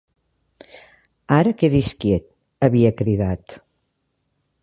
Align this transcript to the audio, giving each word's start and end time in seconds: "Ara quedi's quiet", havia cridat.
"Ara 1.35 1.51
quedi's 1.59 1.91
quiet", 2.01 2.25
havia 2.67 2.95
cridat. 3.03 3.57